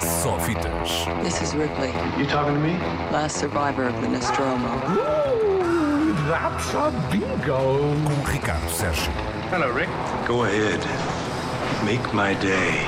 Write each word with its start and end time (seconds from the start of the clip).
Só 0.00 0.38
fitas. 0.40 1.06
This 1.22 1.40
is 1.40 1.54
Ripley, 1.54 1.92
You 2.18 2.26
talking 2.26 2.54
to 2.54 2.60
me? 2.60 2.76
last 3.12 3.36
survivor 3.38 3.86
of 3.86 3.94
the 4.00 4.08
Nostromo. 4.08 4.68
That's 6.28 6.74
a 6.74 6.90
bingo. 7.12 7.94
Com 8.04 8.24
Ricardo 8.32 8.68
Sérgio. 8.70 9.12
Hello, 9.52 9.72
Rick. 9.72 9.88
Go 10.26 10.42
ahead. 10.44 10.80
Make 11.84 12.12
my 12.12 12.34
day. 12.40 12.80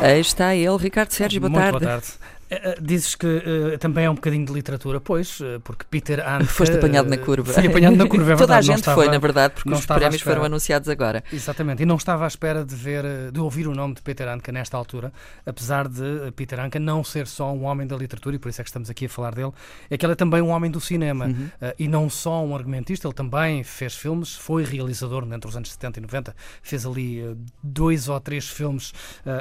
Aí 0.00 0.20
está 0.20 0.54
ele, 0.54 0.76
Ricardo 0.76 1.10
Sérgio, 1.12 1.40
boa 1.40 1.50
Muito 1.50 1.62
tarde. 1.62 1.78
boa 1.84 1.92
tarde. 2.00 2.12
Eh, 2.52 2.60
eh, 2.70 2.78
Dizes 2.82 3.14
que 3.14 3.26
eh, 3.72 3.78
também 3.78 4.04
é 4.04 4.10
um 4.10 4.14
bocadinho 4.14 4.44
de 4.44 4.52
literatura, 4.52 5.00
pois, 5.00 5.38
porque 5.64 5.84
Peter 5.88 6.20
Handke... 6.20 6.46
Foste 6.46 6.76
apanhado 6.76 7.08
na 7.08 7.16
curva. 7.16 7.52
Fui 7.52 7.66
apanhado 7.66 7.96
na 7.96 8.06
curva, 8.06 8.32
é 8.32 8.36
Toda 8.36 8.56
a 8.56 8.60
verdade, 8.60 8.66
gente 8.66 8.84
foi, 8.84 8.92
estava- 9.04 9.12
na 9.12 9.18
verdade, 9.18 9.54
porque 9.54 9.72
os 9.72 9.86
prémios 9.86 10.20
foram 10.22 10.44
anunciados 10.44 10.88
agora. 10.88 11.24
Exatamente, 11.32 11.82
e 11.82 11.86
não 11.86 11.96
estava 11.96 12.24
à 12.24 12.28
espera 12.28 12.64
de 12.64 12.74
ver, 12.74 13.04
de 13.32 13.40
ouvir 13.40 13.66
o 13.66 13.74
nome 13.74 13.94
de 13.94 14.02
Peter 14.02 14.28
Handke 14.28 14.52
nesta 14.52 14.76
altura, 14.76 15.12
apesar 15.46 15.88
de 15.88 16.30
Peter 16.36 16.60
Handke 16.60 16.78
não 16.78 17.02
ser 17.02 17.26
só 17.26 17.52
um 17.52 17.64
homem 17.64 17.86
da 17.86 17.96
literatura, 17.96 18.36
e 18.36 18.38
por 18.38 18.48
isso 18.50 18.60
é 18.60 18.64
que 18.64 18.68
estamos 18.70 18.90
aqui 18.90 19.06
a 19.06 19.08
falar 19.08 19.34
dele, 19.34 19.52
é 19.88 19.96
que 19.96 20.04
ele 20.04 20.12
é 20.12 20.16
também 20.16 20.42
um 20.42 20.48
homem 20.50 20.70
do 20.70 20.80
cinema, 20.80 21.26
Uhum. 21.26 21.48
eh, 21.60 21.74
e 21.78 21.88
não 21.88 22.10
só 22.10 22.44
um 22.44 22.54
argumentista, 22.54 23.06
ele 23.08 23.14
também 23.14 23.62
fez 23.64 23.94
filmes, 23.94 24.34
foi 24.34 24.64
realizador 24.64 25.24
entre 25.32 25.48
os 25.48 25.56
anos 25.56 25.70
70 25.72 25.98
e 25.98 26.02
90, 26.02 26.36
fez 26.62 26.84
ali 26.84 27.36
dois 27.62 28.08
ou 28.08 28.20
três 28.20 28.48
filmes 28.48 28.92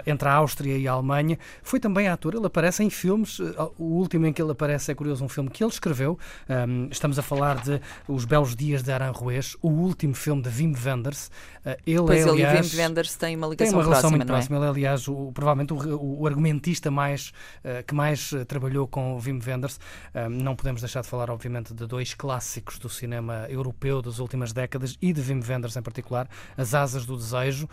entre 0.06 0.28
a 0.28 0.34
Áustria 0.34 0.78
e 0.78 0.88
a 0.88 0.92
Alemanha, 0.94 1.38
foi 1.64 1.80
também 1.80 2.08
ator, 2.08 2.36
ele 2.36 2.46
aparece 2.46 2.84
em 2.84 2.90
filmes, 3.02 3.40
eh, 3.40 3.44
o 3.78 3.84
último 3.84 4.26
em 4.28 4.34
que 4.34 4.42
ele 4.42 4.52
aparece 4.52 4.92
é 4.92 4.96
curioso, 4.96 5.26
um 5.26 5.30
filme 5.30 5.50
que 5.50 5.64
ele 5.64 5.72
escreveu, 5.72 6.18
um, 6.50 6.88
estamos 6.92 7.18
a 7.20 7.22
falar 7.22 7.62
de 7.62 7.82
Os 8.08 8.24
Belos 8.26 8.56
Dias 8.56 8.84
de 8.84 8.92
Aranjuez, 8.92 9.58
o 9.62 9.70
último 9.70 10.14
filme 10.14 10.42
de 10.42 10.50
Wim 10.50 10.74
Wenders, 10.86 11.30
Uh, 11.64 11.78
ele 11.86 12.02
Pois 12.02 12.26
é, 12.26 12.30
ele 12.30 12.42
e 12.42 12.46
aliás, 12.46 12.74
Wim 12.74 12.82
Wenders 12.82 13.16
têm 13.16 13.36
uma 13.36 13.46
tem 13.56 13.68
ligação 13.68 13.78
uma 13.78 13.84
relação 13.84 14.10
próxima, 14.10 14.18
muito 14.18 14.30
é? 14.30 14.34
próxima. 14.34 14.58
Ele, 14.58 14.66
aliás, 14.66 15.08
o, 15.08 15.32
provavelmente 15.32 15.74
o, 15.74 16.22
o- 16.22 16.26
argumentista 16.26 16.90
mais, 16.90 17.32
eh, 17.64 17.84
que 17.84 17.94
mais 17.94 18.34
trabalhou 18.48 18.88
com 18.88 19.20
Wim 19.20 19.40
Wenders. 19.46 19.80
Um, 20.16 20.30
não 20.42 20.56
podemos 20.56 20.82
deixar 20.82 21.02
de 21.04 21.08
falar, 21.08 21.30
obviamente, 21.30 21.72
de 21.72 21.86
dois 21.86 22.16
clássicos 22.16 22.80
do 22.80 22.90
cinema 22.90 23.46
europeu 23.48 24.02
das 24.02 24.18
últimas 24.18 24.52
décadas 24.52 24.98
e 25.00 25.14
de 25.14 25.22
Wim 25.22 25.42
Wenders 25.48 25.78
em 25.78 25.84
particular: 25.84 26.28
As 26.58 26.74
Asas 26.74 27.06
do 27.06 27.16
Desejo, 27.16 27.70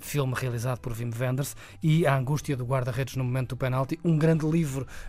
filme 0.00 0.32
realizado 0.36 0.78
por 0.78 0.92
Wim 0.92 1.10
Wenders, 1.18 1.56
e 1.82 2.06
A 2.06 2.16
Angústia 2.16 2.56
do 2.56 2.64
Guarda-Redes 2.64 3.16
no 3.16 3.24
Momento 3.24 3.48
do 3.48 3.56
Penalti, 3.56 3.98
um 4.04 4.16
grande 4.16 4.46
livro 4.46 4.54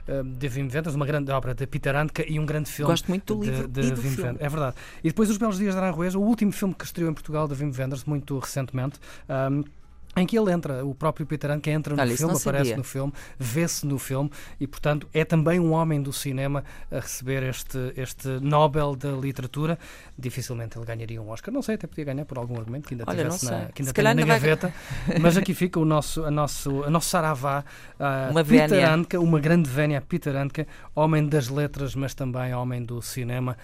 eh, 0.07 0.23
de 0.23 0.47
Wim 0.47 0.69
Wenders, 0.73 0.95
uma 0.95 1.05
grande 1.05 1.31
obra 1.31 1.53
de 1.53 1.65
Peter 1.67 1.95
Handke 1.95 2.25
e 2.27 2.39
um 2.39 2.45
grande 2.45 2.69
filme 2.69 2.91
Gosto 2.91 3.07
muito 3.07 3.35
do 3.35 3.41
de- 3.43 3.49
livro 3.51 3.67
de 3.67 3.81
e 3.81 3.91
do 3.91 4.01
Wim 4.01 4.09
filme. 4.11 4.37
É 4.39 4.49
verdade. 4.49 4.75
E 5.03 5.07
depois 5.09 5.29
Os 5.29 5.37
Belos 5.37 5.57
Dias 5.57 5.73
de 5.75 5.79
Aranjuez, 5.81 6.15
o 6.15 6.21
último 6.21 6.51
filme 6.51 6.73
que 6.73 6.85
estreou 6.85 7.09
em 7.09 7.13
Portugal 7.13 7.47
de 7.47 7.53
Wim 7.55 7.71
Wenders, 7.77 8.03
muito 8.05 8.37
recentemente. 8.39 8.99
um, 9.51 9.63
em 10.15 10.25
que 10.25 10.37
ele 10.37 10.51
entra, 10.51 10.85
o 10.85 10.95
próprio 10.95 11.25
Peter 11.25 11.51
Handke 11.51 11.69
entra 11.69 11.95
no 11.95 12.01
Olha, 12.01 12.09
isso 12.13 12.17
filme, 12.25 12.37
aparece 12.37 12.63
sabia. 12.69 12.77
no 12.77 12.83
filme, 12.83 13.13
vê-se 13.37 13.85
no 13.85 13.99
filme 13.99 14.31
e, 14.59 14.65
portanto, 14.67 15.07
é 15.13 15.25
também 15.25 15.59
um 15.59 15.71
homem 15.73 16.01
do 16.01 16.13
cinema 16.13 16.63
a 16.91 16.95
receber 16.99 17.43
este, 17.43 17.77
este 17.97 18.27
Nobel 18.41 18.95
da 18.95 19.11
Literatura. 19.11 19.77
Dificilmente 20.17 20.77
ele 20.77 20.85
ganharia 20.85 21.21
um 21.21 21.29
Oscar, 21.29 21.53
não 21.53 21.61
sei, 21.61 21.75
até 21.75 21.87
podia 21.87 22.05
ganhar 22.05 22.25
por 22.25 22.37
algum 22.37 22.57
argumento 22.57 22.87
que 22.87 22.93
ainda 22.93 23.03
Olha, 23.07 23.23
tivesse 23.25 23.45
na, 23.45 23.65
que 23.65 23.81
ainda 23.81 23.93
tenha 23.93 24.03
na 24.03 24.09
ainda 24.11 24.25
vai- 24.25 24.39
gaveta. 24.39 24.73
Mas 25.19 25.35
aqui 25.37 25.53
fica 25.53 25.79
o 25.79 25.85
nosso, 25.85 26.23
a 26.23 26.31
nosso, 26.31 26.83
a 26.83 26.89
nosso 26.89 27.09
saravá, 27.09 27.63
a 27.99 28.29
Uma 28.31 28.43
Peter 28.43 28.69
vénia. 28.69 28.89
Handke, 28.95 29.17
uma 29.17 29.39
grande 29.39 29.69
vénia, 29.69 29.99
Peter 30.01 30.33
Handke, 30.35 30.65
homem 30.95 31.27
das 31.27 31.49
letras, 31.49 31.95
mas 31.95 32.13
também 32.13 32.53
homem 32.53 32.83
do 32.83 33.01
cinema, 33.01 33.57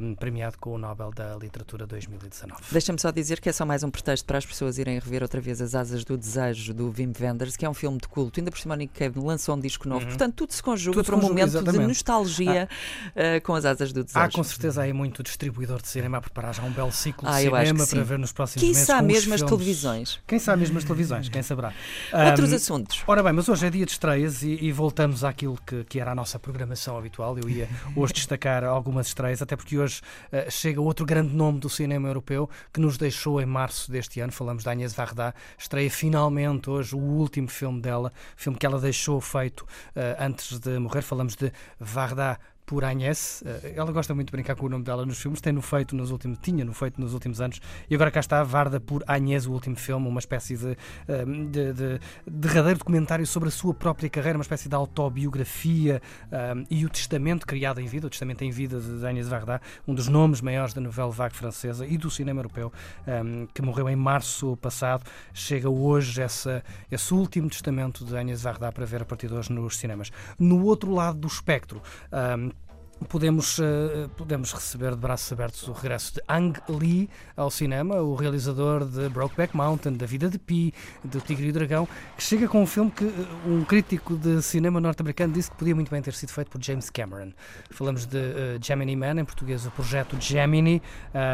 um, 0.00 0.14
premiado 0.14 0.56
com 0.58 0.74
o 0.74 0.78
Nobel 0.78 1.10
da 1.14 1.36
Literatura 1.36 1.86
2019. 1.86 2.62
Deixa-me 2.72 2.98
só 3.00 3.10
dizer 3.10 3.40
que 3.40 3.48
é 3.48 3.52
só 3.52 3.66
mais 3.66 3.82
um 3.82 3.90
pretexto 3.90 4.24
para 4.26 4.38
as 4.38 4.46
pessoas 4.46 4.78
irem 4.78 4.98
rever 4.98 5.22
outra 5.22 5.40
vez 5.40 5.60
As 5.60 5.74
Asas 5.74 5.89
do 6.04 6.16
Desejo 6.16 6.72
do 6.72 6.92
Wim 6.96 7.12
Wenders, 7.20 7.56
que 7.56 7.64
é 7.64 7.70
um 7.70 7.74
filme 7.74 7.98
de 7.98 8.08
culto. 8.08 8.40
Ainda 8.40 8.50
por 8.50 8.58
cima, 8.58 8.76
Nick 8.76 8.98
Cave 8.98 9.18
lançou 9.20 9.54
um 9.56 9.60
disco 9.60 9.88
novo. 9.88 10.06
Portanto, 10.06 10.34
tudo 10.34 10.52
se 10.52 10.62
conjuga 10.62 10.98
Uhum. 10.98 11.04
Tudo 11.04 11.06
para 11.06 11.16
um 11.16 11.20
momento 11.28 11.50
de 11.50 11.56
exatamente. 11.58 11.86
nostalgia 11.86 12.68
eh, 13.14 13.40
com 13.40 13.54
As 13.54 13.64
Asas 13.64 13.92
do 13.92 14.02
Desejo. 14.04 14.24
Há 14.24 14.28
com 14.30 14.42
certeza 14.42 14.82
aí 14.82 14.92
muito 14.92 15.22
distribuidor 15.22 15.80
de 15.80 15.88
cinema 15.88 16.18
a 16.18 16.20
preparar 16.20 16.54
já 16.54 16.62
um 16.62 16.70
belo 16.70 16.90
ciclo 16.92 17.22
de 17.28 17.28
Ah, 17.28 17.36
acho 17.36 17.66
cinema 17.66 17.86
para 17.86 18.02
ver 18.02 18.18
nos 18.18 18.32
próximos 18.32 18.62
meses. 18.62 18.80
Quiçá 18.80 18.98
com 18.98 19.06
os 19.06 19.12
mesmo 19.12 19.34
as 19.34 19.42
televisões. 19.42 20.20
Quem 20.26 20.38
sabe 20.38 20.60
mesmo 20.60 20.78
as 20.78 20.84
televisões, 20.84 21.28
quem 21.28 21.42
saberá. 21.42 21.72
Outros 22.30 22.52
Ahm, 22.52 22.56
assuntos. 22.56 23.02
Ora 23.06 23.22
bem, 23.22 23.32
mas 23.32 23.48
hoje 23.48 23.66
é 23.66 23.70
dia 23.70 23.86
de 23.86 23.92
estreias 23.92 24.42
e, 24.42 24.58
e 24.60 24.72
voltamos 24.72 25.22
àquilo 25.24 25.58
que, 25.66 25.84
que 25.84 26.00
era 26.00 26.12
a 26.12 26.14
nossa 26.14 26.38
programação 26.38 26.96
habitual. 26.98 27.38
Eu 27.38 27.48
ia 27.48 27.68
hoje 27.96 28.12
destacar 28.14 28.64
algumas 28.64 29.06
estreias, 29.06 29.40
até 29.40 29.56
porque 29.56 29.78
hoje 29.78 30.00
eh, 30.32 30.48
chega 30.50 30.80
outro 30.80 31.06
grande 31.06 31.34
nome 31.34 31.58
do 31.60 31.68
cinema 31.68 32.08
europeu 32.08 32.48
que 32.72 32.80
nos 32.80 32.96
deixou 32.98 33.40
em 33.40 33.46
março 33.46 33.90
deste 33.90 34.20
ano. 34.20 34.32
Falamos 34.32 34.64
da 34.64 34.72
Agnès 34.72 34.92
Varda. 34.92 35.34
Estreia 35.58 35.79
finalmente 35.88 36.68
hoje 36.68 36.94
o 36.94 36.98
último 36.98 37.48
filme 37.48 37.80
dela, 37.80 38.12
filme 38.36 38.58
que 38.58 38.66
ela 38.66 38.78
deixou 38.78 39.20
feito 39.20 39.64
eh, 39.94 40.16
antes 40.18 40.58
de 40.58 40.78
morrer. 40.78 41.02
Falamos 41.02 41.36
de 41.36 41.52
Varda 41.78 42.38
por 42.70 42.84
Agnès. 42.84 43.42
Eh, 43.44 43.72
Ela 43.74 43.90
gosta 43.90 44.14
muito 44.14 44.28
de 44.28 44.32
brincar 44.32 44.54
com 44.54 44.66
o 44.66 44.68
nome 44.68 44.84
dela 44.84 45.04
nos 45.04 45.20
filmes, 45.20 45.40
tem 45.40 45.52
no 45.52 45.60
feito 45.60 45.96
nos 45.96 46.12
últimos, 46.12 46.38
tinha 46.40 46.64
no 46.64 46.72
feito 46.72 47.00
nos 47.00 47.14
últimos 47.14 47.40
anos, 47.40 47.60
e 47.90 47.94
agora 47.96 48.12
cá 48.12 48.20
está 48.20 48.44
Varda 48.44 48.78
por 48.78 49.02
Agnès, 49.08 49.44
o 49.44 49.52
último 49.52 49.74
filme, 49.74 50.06
uma 50.06 50.20
espécie 50.20 50.56
de, 50.56 50.78
eh, 51.08 51.24
de, 51.50 51.72
de 51.72 52.00
derradeiro 52.24 52.78
documentário 52.78 53.26
sobre 53.26 53.48
a 53.48 53.50
sua 53.50 53.74
própria 53.74 54.08
carreira, 54.08 54.38
uma 54.38 54.42
espécie 54.42 54.68
de 54.68 54.74
autobiografia 54.76 56.00
eh, 56.30 56.54
e 56.70 56.86
o 56.86 56.88
testamento 56.88 57.44
criado 57.44 57.80
em 57.80 57.86
vida, 57.86 58.06
o 58.06 58.10
testamento 58.10 58.42
em 58.42 58.52
vida 58.52 58.78
de 58.78 59.04
Agnès 59.04 59.26
Varda, 59.26 59.60
um 59.84 59.92
dos 59.92 60.06
nomes 60.06 60.40
maiores 60.40 60.72
da 60.72 60.80
novela 60.80 61.10
vague 61.10 61.34
francesa 61.34 61.84
e 61.84 61.98
do 61.98 62.08
cinema 62.08 62.38
europeu, 62.38 62.72
eh, 63.04 63.48
que 63.52 63.62
morreu 63.62 63.88
em 63.88 63.96
março 63.96 64.56
passado. 64.58 65.02
Chega 65.34 65.68
hoje 65.68 66.22
essa, 66.22 66.62
esse 66.88 67.12
último 67.12 67.50
testamento 67.50 68.04
de 68.04 68.16
Agnès 68.16 68.42
Varda 68.42 68.70
para 68.70 68.86
ver 68.86 69.02
a 69.02 69.04
partir 69.04 69.26
de 69.26 69.34
hoje 69.34 69.52
nos 69.52 69.76
cinemas. 69.76 70.12
No 70.38 70.64
outro 70.64 70.94
lado 70.94 71.18
do 71.18 71.26
espectro, 71.26 71.82
eh, 72.12 72.59
Podemos, 73.08 73.58
eh, 73.58 74.08
podemos 74.16 74.52
receber 74.52 74.90
de 74.90 74.98
braços 74.98 75.32
abertos 75.32 75.66
o 75.66 75.72
regresso 75.72 76.14
de 76.14 76.22
Ang 76.28 76.60
Lee 76.68 77.08
ao 77.36 77.50
cinema, 77.50 77.96
o 77.96 78.14
realizador 78.14 78.84
de 78.84 79.08
Brokeback 79.08 79.56
Mountain, 79.56 79.94
da 79.94 80.06
Vida 80.06 80.28
de 80.28 80.38
Pi, 80.38 80.72
do 81.02 81.20
Tigre 81.20 81.46
e 81.46 81.50
o 81.50 81.52
Dragão, 81.52 81.88
que 82.16 82.22
chega 82.22 82.46
com 82.46 82.62
um 82.62 82.66
filme 82.66 82.90
que 82.90 83.04
eh, 83.04 83.48
um 83.48 83.64
crítico 83.64 84.16
de 84.16 84.42
cinema 84.42 84.80
norte-americano 84.80 85.32
disse 85.32 85.50
que 85.50 85.56
podia 85.56 85.74
muito 85.74 85.90
bem 85.90 86.02
ter 86.02 86.14
sido 86.14 86.30
feito 86.30 86.50
por 86.50 86.62
James 86.62 86.90
Cameron. 86.90 87.32
Falamos 87.70 88.06
de 88.06 88.18
eh, 88.18 88.58
Gemini 88.60 88.94
Man, 88.94 89.20
em 89.20 89.24
português 89.24 89.66
o 89.66 89.70
projeto 89.70 90.20
Gemini, 90.20 90.82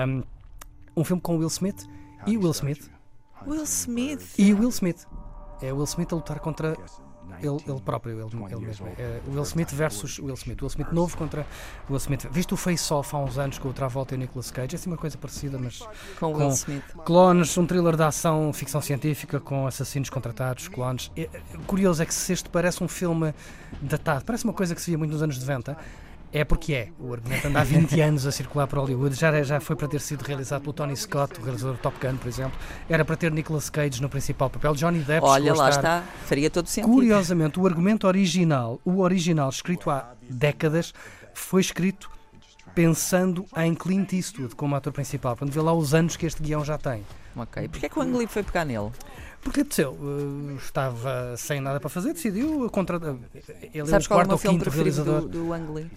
um, 0.07 0.23
um 0.97 1.05
filme 1.05 1.21
com 1.21 1.37
Will 1.37 1.49
Smith 1.49 1.85
e 2.27 2.39
Will 2.39 2.53
Smith 2.53 2.91
Will 3.45 3.65
Smith. 3.65 4.35
e 4.39 4.55
Will 4.55 4.71
Smith. 4.71 5.07
É 5.61 5.73
Will 5.73 5.85
Smith 5.85 6.13
a 6.13 6.17
lutar 6.17 6.41
contra 6.41 6.77
ele, 7.41 7.59
ele 7.67 7.81
próprio, 7.81 8.13
ele, 8.13 8.53
ele 8.53 8.67
mesmo. 8.67 8.87
É 8.99 9.21
Will 9.29 9.43
Smith 9.43 9.71
versus 9.73 10.19
Will 10.19 10.35
Smith. 10.35 10.61
Will 10.61 10.69
Smith 10.69 10.93
novo 10.93 11.17
contra 11.17 11.47
Will 11.89 11.99
Smith. 11.99 12.27
Viste 12.31 12.55
o 12.55 12.57
Face 12.57 12.93
Off 12.93 13.15
há 13.15 13.19
uns 13.19 13.39
anos 13.39 13.59
com 13.59 13.69
o 13.69 13.73
Travolta 13.73 14.15
e 14.15 14.17
o 14.17 14.19
Nicolas 14.21 14.51
Cage? 14.51 14.75
É 14.75 14.79
assim 14.79 14.91
uma 14.91 14.97
coisa 14.97 15.17
parecida, 15.19 15.59
mas 15.59 15.81
Com 16.19 16.33
com- 16.33 16.39
Will 16.39 16.49
Smith. 16.51 16.85
Clones, 17.05 17.57
um 17.59 17.67
thriller 17.67 17.97
de 17.97 18.03
ação, 18.03 18.53
ficção 18.53 18.81
científica 18.81 19.39
com 19.41 19.67
assassinos 19.67 20.11
contratados, 20.11 20.69
clones. 20.69 21.11
É, 21.17 21.23
é, 21.23 21.29
curioso 21.67 22.03
é 22.03 22.07
que 22.07 22.15
se 22.15 22.33
este 22.33 22.49
parece 22.49 22.83
um 22.83 22.89
filme 22.89 23.35
datado, 23.81 24.25
parece 24.25 24.45
uma 24.45 24.53
coisa 24.53 24.75
que 24.75 24.81
se 24.81 24.91
via 24.91 24.99
muito 24.99 25.11
nos 25.13 25.23
anos 25.23 25.39
90. 25.39 25.77
É 26.33 26.45
porque 26.45 26.75
é. 26.75 26.89
O 26.99 27.13
argumento 27.13 27.47
anda 27.49 27.61
há 27.61 27.65
20 27.65 27.99
anos 28.01 28.27
a 28.27 28.33
circular 28.33 28.67
por 28.67 28.79
Hollywood. 28.79 29.15
Já, 29.15 29.43
já 29.43 29.61
foi 29.61 29.77
para 29.77 29.89
ter 29.89 30.01
sido 30.01 30.23
realizado 30.23 30.63
pelo 30.63 30.73
Tony 30.73 30.97
Scott, 30.97 31.41
o 31.41 31.43
realizador 31.43 31.77
do 31.77 31.81
Top 31.81 31.97
Gun, 32.01 32.17
por 32.17 32.29
exemplo. 32.29 32.59
Era 32.89 33.05
para 33.05 33.17
ter 33.17 33.33
Nicolas 33.33 33.71
Cage 33.71 34.03
no 34.03 34.09
principal 34.09 34.51
papel. 34.51 34.75
Johnny 34.75 35.01
Depp 35.01 35.25
Olha, 35.27 35.55
lá 35.55 35.71
está. 35.71 36.03
Faria 36.25 36.51
todo 36.51 36.67
sentido. 36.67 36.93
Curiosamente, 36.93 37.59
o 37.59 37.67
argumento 37.67 38.07
original, 38.07 38.81
o 38.85 39.01
original 39.01 39.49
escrito 39.49 39.91
há 39.91 40.15
décadas, 40.29 40.93
foi 41.33 41.61
escrito 41.61 42.11
pensando 42.75 43.47
em 43.57 43.75
Clint 43.75 44.13
Eastwood 44.13 44.55
como 44.55 44.77
ator 44.77 44.93
principal. 44.93 45.35
Portanto, 45.37 45.55
vê 45.55 45.61
lá 45.61 45.73
os 45.73 45.95
anos 45.95 46.17
que 46.17 46.27
este 46.27 46.43
guião 46.43 46.65
já 46.65 46.77
tem. 46.77 47.03
Ok. 47.35 47.69
Porquê 47.69 47.87
é 47.87 47.89
que 47.89 47.99
o 47.99 48.03
Ang 48.03 48.17
Lee 48.17 48.27
foi 48.27 48.43
pegar 48.43 48.65
nele? 48.65 48.91
Porque 49.47 49.61
apeteceu, 49.61 49.97
eh, 50.03 50.57
estava 50.57 51.37
sem 51.37 51.61
nada 51.61 51.79
para 51.79 51.89
fazer, 51.89 52.13
decidiu 52.13 52.69
contratar. 52.69 53.15
Ele 53.73 53.87
Sabes 53.87 54.07
é 54.07 54.09
o 54.09 54.09
qual 54.09 54.21
é 54.21 54.25
o 54.25 54.27
quarto 54.27 54.27
meu 54.27 54.33
ou 54.33 54.39
filme 54.39 54.59
quinto 54.59 54.65
preferido 54.71 55.05
realizador. 55.05 55.29
do, 55.29 55.47
do 55.47 55.53
Ang 55.53 55.73
Lee? 55.73 55.91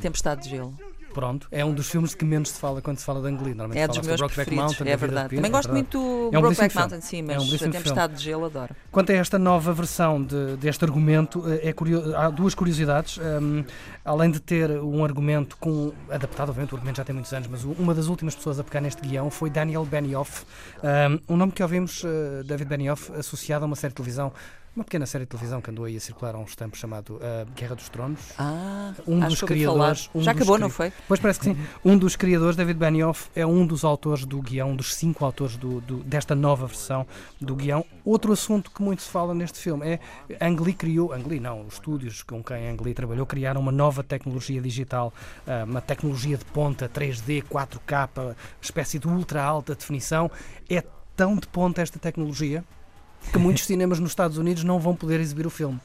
Tempestade 0.00 0.42
de 0.42 0.50
Gelo. 0.50 0.74
Pronto, 1.16 1.48
é 1.50 1.64
um 1.64 1.72
dos 1.72 1.88
filmes 1.88 2.14
que 2.14 2.26
menos 2.26 2.50
se 2.50 2.60
fala 2.60 2.82
quando 2.82 2.98
se 2.98 3.04
fala 3.06 3.22
de 3.22 3.28
Ang 3.28 3.42
Lee. 3.42 3.54
Normalmente 3.54 3.78
É 3.78 3.88
dos 3.88 4.06
meus 4.06 4.20
Brokeback 4.20 4.54
Mountain, 4.54 4.86
é 4.86 4.96
verdade. 4.98 5.34
Também 5.34 5.48
é 5.48 5.50
gosto 5.50 5.72
muito 5.72 5.98
do 5.98 6.30
É 6.30 6.38
um 6.38 6.42
Brokeback 6.42 6.76
Mountain, 6.76 7.00
sim, 7.00 7.20
É 7.20 7.40
um 7.40 7.46
mas 7.46 7.54
a 7.54 7.68
Tempestade 7.70 8.14
de 8.16 8.22
Gelo 8.22 8.44
adoro. 8.44 8.76
Quanto 8.92 9.12
a 9.12 9.14
esta 9.14 9.38
nova 9.38 9.72
versão 9.72 10.22
de- 10.22 10.58
deste 10.58 10.84
argumento, 10.84 11.42
eh, 11.50 11.70
é 11.70 12.16
há 12.18 12.28
duas 12.28 12.54
curiosidades. 12.54 13.16
Hum, 13.16 13.64
além 14.04 14.30
de 14.30 14.40
ter 14.40 14.70
um 14.72 15.02
argumento 15.02 15.56
com 15.56 15.90
adaptado, 16.10 16.50
obviamente, 16.50 16.72
o 16.72 16.76
argumento 16.76 16.98
já 16.98 17.04
tem 17.04 17.14
muitos 17.14 17.32
anos, 17.32 17.48
mas 17.48 17.64
uma 17.64 17.94
das 17.94 18.08
últimas 18.08 18.34
pessoas 18.34 18.60
a 18.60 18.64
pegar 18.64 18.82
neste 18.82 19.00
guião 19.00 19.30
foi 19.30 19.48
Daniel 19.48 19.86
Benioff, 19.86 20.44
hum, 20.84 21.18
um 21.30 21.36
nome 21.38 21.50
que 21.50 21.62
ouvimos, 21.62 22.04
eh, 22.04 22.42
David 22.44 22.68
Benioff, 22.68 23.10
associado 23.12 23.64
a 23.64 23.66
uma 23.66 23.76
série 23.76 23.92
de 23.92 23.96
televisão 23.96 24.32
uma 24.76 24.84
pequena 24.84 25.06
série 25.06 25.24
de 25.24 25.30
televisão 25.30 25.60
que 25.62 25.70
andou 25.70 25.86
aí 25.86 25.96
a 25.96 26.00
circular 26.00 26.34
há 26.34 26.38
uns 26.38 26.54
tempos 26.54 26.78
chamado 26.78 27.14
uh, 27.16 27.46
Guerra 27.56 27.74
dos 27.74 27.88
Tronos. 27.88 28.20
Ah, 28.38 28.92
Um 29.06 29.20
dos 29.20 29.40
criadores. 29.42 30.10
um 30.14 30.20
Já 30.22 30.32
dos 30.32 30.42
acabou, 30.42 30.56
cri- 30.56 30.62
não 30.62 30.68
foi? 30.70 30.92
Pois 31.08 31.18
parece 31.18 31.40
que 31.40 31.46
sim. 31.46 31.56
Um 31.82 31.96
dos 31.96 32.14
criadores, 32.14 32.56
David 32.56 32.78
Benioff, 32.78 33.30
é 33.34 33.46
um 33.46 33.66
dos 33.66 33.84
autores 33.84 34.26
do 34.26 34.40
guião, 34.42 34.72
um 34.72 34.76
dos 34.76 34.94
cinco 34.94 35.24
autores 35.24 35.56
do, 35.56 35.80
do- 35.80 36.04
desta 36.04 36.34
nova 36.34 36.66
versão 36.66 37.06
do 37.40 37.56
guião. 37.56 37.86
Outro 38.04 38.32
assunto 38.34 38.70
que 38.70 38.82
muito 38.82 39.00
se 39.00 39.08
fala 39.08 39.32
neste 39.34 39.58
filme 39.58 39.86
é 39.86 40.00
Ang 40.46 40.62
Lee 40.62 40.74
criou, 40.74 41.10
Ang 41.14 41.26
Lee 41.26 41.40
não, 41.40 41.62
os 41.66 41.74
estúdios 41.74 42.22
com 42.22 42.44
quem 42.44 42.68
Ang 42.68 42.82
Lee 42.84 42.92
trabalhou 42.92 43.24
criaram 43.24 43.62
uma 43.62 43.72
nova 43.72 44.02
tecnologia 44.04 44.60
digital, 44.60 45.10
ah, 45.46 45.64
uma 45.64 45.80
tecnologia 45.80 46.36
de 46.36 46.44
ponta, 46.44 46.86
3D, 46.86 47.42
4K, 47.44 48.36
espécie 48.60 48.98
de 48.98 49.08
ultra 49.08 49.42
alta 49.42 49.74
definição. 49.74 50.30
É 50.68 50.84
tão 51.16 51.34
de 51.36 51.46
ponta 51.48 51.80
esta 51.80 51.98
tecnologia 51.98 52.62
que 53.32 53.38
muitos 53.38 53.64
cinemas 53.64 53.98
nos 53.98 54.10
Estados 54.10 54.38
Unidos 54.38 54.64
não 54.64 54.78
vão 54.78 54.94
poder 54.94 55.20
exibir 55.20 55.46
o 55.46 55.50
filme. 55.50 55.80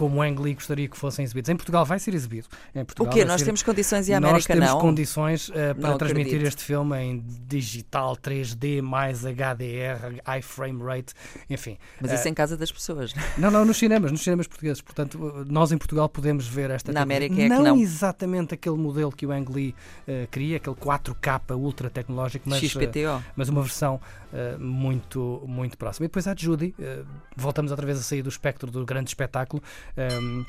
Como 0.00 0.16
o 0.16 0.22
Ang 0.22 0.40
Lee 0.40 0.54
gostaria 0.54 0.88
que 0.88 0.96
fossem 0.96 1.22
exibidos. 1.24 1.50
Em 1.50 1.56
Portugal 1.56 1.84
vai 1.84 1.98
ser 1.98 2.14
exibido. 2.14 2.48
Em 2.74 2.80
O 2.80 2.86
Portugal 2.86 3.12
quê? 3.12 3.18
vai 3.20 3.28
Nós 3.28 3.40
ser- 3.40 3.44
temos 3.44 3.62
condições 3.62 4.08
e 4.08 4.14
a 4.14 4.18
nós 4.20 4.30
América 4.30 4.54
temos 4.54 4.70
não? 4.70 4.78
condições 4.80 5.50
eh, 5.54 5.74
para 5.74 5.90
Não 5.90 5.98
transmitir 5.98 6.26
acredito. 6.36 6.48
este 6.48 6.64
filme 6.64 6.96
em 6.98 7.24
digital, 7.46 8.16
3D, 8.16 8.80
mais 8.80 9.24
HDR, 9.26 10.20
high 10.24 10.40
frame 10.40 10.82
rate, 10.82 11.12
enfim. 11.50 11.76
Mas 12.00 12.12
Eh, 12.12 12.14
isso 12.14 12.28
em 12.28 12.32
casa 12.34 12.56
das 12.56 12.72
pessoas. 12.72 13.12
Não, 13.36 13.50
não, 13.50 13.64
nos 13.64 13.76
cinemas, 13.76 14.10
nos 14.10 14.22
cinemas 14.22 14.46
portugueses. 14.46 14.80
Portanto, 14.80 15.44
nós 15.48 15.70
em 15.70 15.76
Portugal 15.76 16.08
podemos 16.08 16.46
ver 16.48 16.70
esta 16.70 16.90
Na. 16.92 17.02
América 17.02 17.34
é 17.34 17.48
que 17.48 17.48
não. 17.48 17.76
exatamente 17.76 18.54
aquele 18.54 18.76
modelo 18.76 19.12
que 19.12 19.26
o 19.26 19.32
Ang 19.32 19.52
Lee 19.52 19.74
eh, 20.08 20.26
queria, 20.30 20.56
aquele 20.56 20.76
4K 20.76 21.54
ultra 21.56 21.90
tecnológico, 21.90 22.48
mas, 22.48 22.62
eh, 22.62 22.68
XPTO. 22.68 23.22
mas 23.36 23.48
uma 23.50 23.60
versão 23.62 24.00
eh, 24.32 24.56
muito, 24.58 25.42
muito 25.46 25.76
próxima. 25.76 26.04
E 26.06 26.08
depois 26.08 26.26
há 26.26 26.34
Judy, 26.34 26.74
eh, 26.80 27.02
voltamos 27.36 27.70
outra 27.70 27.84
vez 27.84 27.98
a 27.98 28.02
sair 28.02 28.22
do 28.22 28.28
espectro 28.28 28.70
do 28.70 28.84
grande 28.86 29.10
espetáculo. 29.10 29.62
Ehm, 29.96 30.44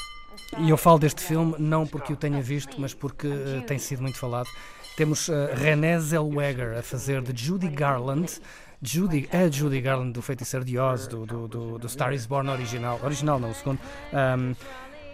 e 0.59 0.69
eu 0.69 0.77
falo 0.77 0.99
deste 0.99 1.21
filme 1.21 1.55
não 1.57 1.85
porque 1.85 2.13
o 2.13 2.15
tenha 2.15 2.41
visto, 2.41 2.79
mas 2.79 2.93
porque 2.93 3.27
eh, 3.27 3.61
tem 3.65 3.77
sido 3.77 4.01
muito 4.01 4.17
falado. 4.17 4.47
Temos 4.95 5.29
eh, 5.29 5.53
Renée 5.55 5.99
Zellweger 5.99 6.77
a 6.77 6.81
fazer 6.81 7.21
de 7.21 7.45
Judy 7.45 7.69
Garland. 7.69 8.39
Judy, 8.81 9.29
a 9.31 9.47
Judy 9.47 9.79
Garland 9.79 10.11
do 10.11 10.21
Feiticeiro 10.21 10.65
de 10.65 10.77
Oz, 10.77 11.07
do, 11.07 11.25
do, 11.25 11.47
do, 11.47 11.77
do 11.77 11.89
Star 11.89 12.13
is 12.13 12.25
Born 12.25 12.49
original. 12.49 12.99
Original 13.03 13.39
não, 13.39 13.51
o 13.51 13.53
segundo. 13.53 13.79
Ehm, 14.11 14.53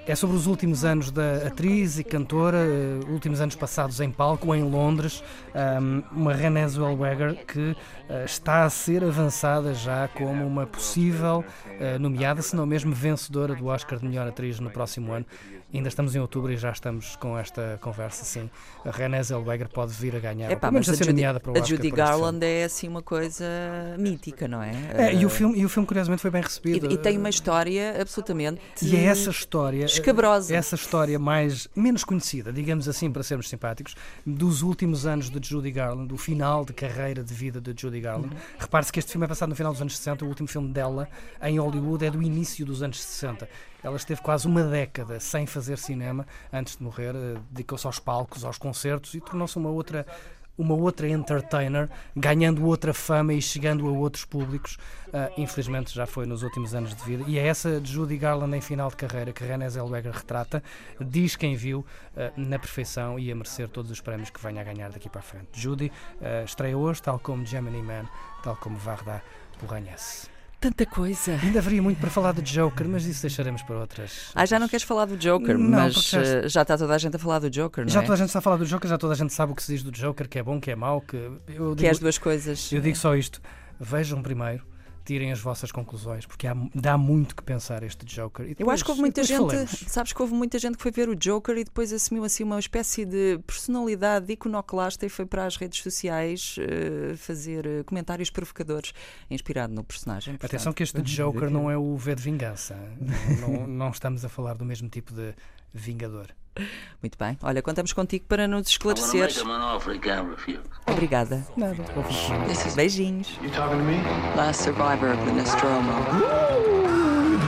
é 0.08 0.16
sobre 0.16 0.38
os 0.38 0.48
últimos 0.48 0.86
anos 0.86 1.12
da 1.12 1.48
atriz 1.48 2.00
e 2.00 2.04
cantora, 2.04 2.60
eh, 2.60 3.00
últimos 3.10 3.42
anos 3.42 3.56
passados 3.56 4.00
em 4.00 4.10
palco, 4.10 4.56
em 4.56 4.64
Londres. 4.64 5.22
Um, 5.54 6.02
uma 6.12 6.34
Renée 6.34 6.68
Zellweger 6.68 7.46
que 7.46 7.76
eh, 8.08 8.24
está 8.24 8.64
a 8.64 8.70
ser 8.70 9.04
avançada 9.04 9.74
já 9.74 10.08
como 10.08 10.48
uma 10.48 10.66
possível 10.66 11.44
eh, 11.78 12.00
nomeada, 12.00 12.42
se 12.42 12.56
não 12.56 12.66
mesmo 12.66 12.94
vencedora 12.94 13.54
do 13.54 13.66
Oscar 13.68 14.00
de 14.00 14.06
melhor 14.06 14.28
atriz 14.30 14.62
no 14.62 14.70
próximo 14.70 15.12
ano. 15.12 15.26
Ainda 15.74 15.90
estamos 15.90 16.16
em 16.16 16.20
outubro 16.20 16.50
e 16.52 16.56
já 16.56 16.72
estamos 16.72 17.18
com 17.18 17.38
esta 17.38 17.78
conversa, 17.82 18.24
sim. 18.24 18.50
A 18.86 18.90
Renée 18.90 19.22
Zellweger 19.22 19.68
pode 19.68 19.92
vir 19.92 20.16
a 20.16 20.20
ganhar, 20.20 20.50
Epá, 20.50 20.72
mas 20.72 20.88
a 20.88 20.94
ser 20.94 21.00
Judy, 21.04 21.10
nomeada 21.12 21.42
para 21.42 21.52
o 21.52 21.58
a 21.58 21.62
Judy. 21.62 21.92
Garland 21.92 22.46
é 22.46 22.64
assim 22.64 22.88
uma 22.88 23.02
coisa 23.02 23.46
mítica, 24.00 24.48
não 24.48 24.64
é? 24.64 24.72
É, 24.96 25.14
e, 25.14 25.26
o 25.26 25.28
Eh, 25.28 25.30
filme, 25.30 25.60
e 25.60 25.66
o 25.66 25.70
filme, 25.70 25.86
curiosamente, 25.86 26.22
foi 26.22 26.32
bem 26.32 26.40
e, 26.40 26.44
recebido. 26.46 26.90
e 26.90 26.98
tem 26.98 27.18
uma 27.18 27.28
história 27.30 28.02
absolutamente 28.02 28.62
E 28.82 28.96
é 28.96 29.04
essa 29.04 29.30
história, 29.30 29.84
escabrosa. 29.84 30.56
essa 30.56 30.76
história 30.76 31.20
mais 31.20 31.68
menos 31.76 32.06
conhecida, 32.06 32.54
digamos 32.54 32.88
assim, 32.88 33.12
para 33.12 33.22
sermos 33.22 33.50
simpáticos, 33.50 33.94
dos 34.26 34.62
últimos 34.62 35.06
anos 35.06 35.30
de 35.30 35.38
Judy 35.50 35.70
Garland, 35.72 36.14
o 36.14 36.18
final 36.18 36.64
de 36.64 36.72
carreira 36.72 37.22
de 37.22 37.34
vida 37.34 37.60
de 37.60 37.74
Judy 37.80 38.00
Garland. 38.00 38.34
Uhum. 38.34 38.40
Repare-se 38.58 38.92
que 38.94 39.00
este 39.00 39.12
filme 39.12 39.26
é 39.26 39.28
passado 39.28 39.50
no 39.50 39.56
final 39.56 39.74
dos 39.74 39.82
anos 39.82 39.98
60, 39.98 40.24
o 40.24 40.30
último 40.30 40.48
filme 40.48 40.70
dela 40.72 41.10
em 41.44 41.60
Hollywood 41.60 42.06
é 42.06 42.10
do 42.10 42.22
início 42.24 42.66
dos 42.66 42.82
anos 42.82 43.04
60. 43.04 43.50
Ela 43.88 43.96
esteve 43.96 44.22
quase 44.22 44.46
uma 44.46 44.64
década 44.64 45.18
sem 45.18 45.46
fazer 45.46 45.78
cinema 45.78 46.28
antes 46.52 46.76
de 46.76 46.84
morrer, 46.84 47.16
eh, 47.16 47.38
dedicou-se 47.50 47.88
aos 47.88 48.00
palcos, 48.00 48.44
aos 48.44 48.58
concertos 48.58 49.14
e 49.14 49.22
tornou-se 49.22 49.58
uma 49.58 49.70
outra 49.70 50.06
uma 50.58 50.74
outra 50.74 51.08
entertainer, 51.08 51.88
ganhando 52.16 52.66
outra 52.66 52.94
fama 52.94 53.32
e 53.32 53.42
chegando 53.42 53.88
a 53.88 53.92
outros 53.92 54.26
públicos. 54.26 54.78
Ah, 55.14 55.32
infelizmente 55.38 55.94
já 55.94 56.06
foi 56.06 56.26
nos 56.26 56.42
últimos 56.42 56.74
anos 56.74 56.96
de 56.96 57.04
vida. 57.04 57.24
E 57.28 57.38
é 57.38 57.46
essa 57.46 57.80
Judy 57.82 58.18
Garland 58.18 58.58
em 58.58 58.62
final 58.62 58.90
de 58.90 58.96
carreira 58.96 59.32
que 59.32 59.44
Renée 59.44 59.70
Zellweger 59.70 60.12
retrata. 60.12 60.64
Diz 61.00 61.36
quem 61.36 61.56
viu 61.56 61.86
ah, 62.16 62.32
na 62.36 62.58
perfeição 62.58 63.20
e 63.20 63.32
a 63.32 63.36
merecer 63.36 63.70
todos 63.70 63.92
os 63.92 64.02
prémios 64.02 64.32
que 64.32 64.42
venha 64.42 64.60
a 64.60 64.64
ganhar 64.64 64.90
daqui 64.92 65.08
para 65.08 65.20
a 65.20 65.24
frente. 65.24 65.48
Judy 65.54 65.92
ah, 66.20 66.44
estreia 66.44 66.78
hoje, 66.78 67.04
tal 67.04 67.20
como 67.20 67.46
Gemini 67.46 67.82
Man, 67.82 68.10
tal 68.44 68.56
como 68.56 68.78
Varda 68.78 69.22
Porranhesse. 69.60 70.37
Tanta 70.60 70.86
coisa. 70.88 71.34
Ainda 71.44 71.60
haveria 71.60 71.82
muito 71.84 72.00
para 72.00 72.10
falar 72.10 72.34
de 72.34 72.42
Joker, 72.42 72.88
mas 72.90 73.06
isso 73.06 73.22
deixaremos 73.22 73.62
para 73.62 73.78
outras. 73.78 74.32
Ah, 74.34 74.44
já 74.46 74.58
não 74.58 74.68
queres 74.68 74.84
falar 74.84 75.06
do 75.06 75.16
Joker, 75.16 75.56
Não, 75.58 75.70
mas 75.70 75.94
já- 75.94 76.20
eh, 76.22 76.50
já 76.50 76.64
está 76.64 76.76
toda 76.76 76.96
a 76.96 76.98
gente 76.98 77.16
a 77.16 77.20
falar 77.20 77.38
do 77.40 77.50
Joker, 77.50 77.84
não 77.86 77.90
Já 77.92 78.00
é? 78.00 78.02
toda 78.02 78.14
a 78.16 78.18
gente 78.18 78.28
está 78.28 78.40
a 78.40 78.42
falar 78.42 78.58
do 78.58 78.66
Joker, 78.66 78.90
já 78.90 78.98
toda 78.98 79.14
a 79.14 79.16
gente 79.16 79.32
sabe 79.34 79.52
o 79.52 79.56
que 79.56 79.62
se 79.62 79.72
diz 79.74 79.84
do 79.84 79.92
Joker, 79.92 80.28
que 80.28 80.40
é 80.40 80.44
bom, 80.44 80.60
que 80.60 80.72
é 80.72 80.76
mau, 80.76 81.00
que 81.02 81.16
eu 81.48 81.76
Que 81.76 81.86
é 81.86 81.90
as 81.92 81.98
digo- 81.98 82.06
duas 82.06 82.18
coisas. 82.18 82.72
Eu 82.72 82.82
digo 82.82 82.98
só 82.98 83.16
isto: 83.16 83.40
vejam 83.80 84.22
primeiro, 84.24 84.64
tirem 85.08 85.32
as 85.32 85.40
vossas 85.40 85.72
conclusões, 85.72 86.26
porque 86.26 86.46
há- 86.46 86.56
dá 86.76 86.98
muito 86.98 87.36
que 87.36 87.42
pensar 87.42 87.82
este 87.82 88.06
Joker. 88.06 88.46
E 88.46 88.50
Eu 88.50 88.56
depois- 88.56 88.74
acho 88.76 88.84
que 88.84 88.92
houve 88.92 89.02
muita 89.02 89.22
depois 89.22 89.40
gente, 89.40 89.50
falemos. 89.50 89.84
sabes 89.92 90.14
que 90.14 90.22
houve 90.22 90.34
muita 90.34 90.60
gente 90.60 90.76
que 90.78 90.84
foi 90.84 90.92
ver 90.92 91.08
o 91.10 91.16
Joker 91.16 91.58
e 91.58 91.64
depois 91.64 91.94
assumiu 91.94 92.24
assim 92.24 92.44
uma 92.44 92.60
espécie 92.60 93.06
de 93.06 93.40
personalidade 93.48 94.32
iconoclasta 94.34 95.06
e 95.06 95.10
foi 95.10 95.26
para 95.26 95.46
as 95.46 95.56
redes 95.56 95.82
sociais 95.82 96.58
eh, 96.60 97.16
fazer 97.16 97.66
eh, 97.66 97.84
comentários 97.84 98.30
provocadores 98.30 98.94
inspirado 99.30 99.74
no 99.74 99.84
personagem. 99.84 100.34
Portanto, 100.34 100.50
Atenção 100.56 100.74
que 100.74 100.84
este 100.84 101.02
Joker 101.02 101.50
não 101.50 101.72
é 101.72 101.78
o 101.78 101.96
V 101.96 102.14
de 102.16 102.22
vingança. 102.22 102.76
Não, 103.00 103.08
não- 103.62 103.68
não 103.68 103.90
estamos 103.92 104.26
a 104.26 104.30
falar 104.30 104.56
do 104.56 104.66
mesmo 104.66 104.90
tipo 104.90 105.14
de 105.14 105.34
vingador. 105.74 106.28
Muito 107.02 107.18
bem. 107.18 107.38
Olha, 107.44 107.62
contamos 107.62 107.94
contigo 107.94 108.26
para 108.28 108.48
nos 108.48 108.68
esclareceres. 108.70 109.42
Obrigada. 110.86 111.46
Nada. 111.56 111.84
This 112.48 112.66
is 112.66 112.76
Beijinhos. 112.76 113.38
You 113.42 113.50
talking 113.52 113.78
to 113.78 113.84
me? 113.84 113.98
last 114.36 114.62
survivor 114.64 115.10
of 115.12 115.26
the 115.26 115.32
Nostromo. 115.32 115.94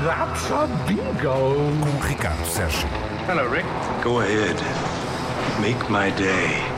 That's 0.03 0.49
a 0.51 0.67
bingo. 0.87 1.55
Com 1.81 2.07
Ricardo 2.07 2.45
Sérgio. 2.45 2.87
Hello, 3.27 3.47
Rick. 3.47 3.65
Go 4.03 4.21
ahead. 4.21 4.55
Make 5.61 5.89
my 5.89 6.09
day. 6.11 6.68